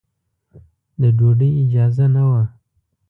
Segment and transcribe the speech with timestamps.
[1.01, 2.43] د ډوډۍ اجازه نه وه.